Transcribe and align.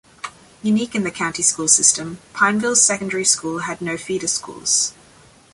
Unique 0.63 0.95
in 0.95 1.03
the 1.03 1.11
county 1.11 1.43
school 1.43 1.67
system, 1.67 2.17
Pineville's 2.33 2.81
secondary 2.81 3.23
school 3.23 3.59
had 3.59 3.83
no 3.83 3.97
feeder 3.97 4.25
schools. 4.25 4.95